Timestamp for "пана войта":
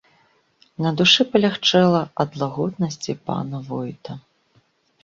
3.29-4.19